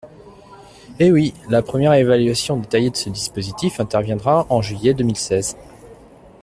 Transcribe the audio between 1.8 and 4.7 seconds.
évaluation détaillée de ce dispositif interviendra en